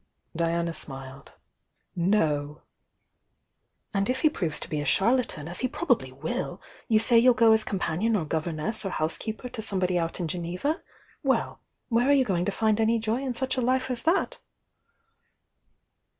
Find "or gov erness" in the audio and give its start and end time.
8.15-8.83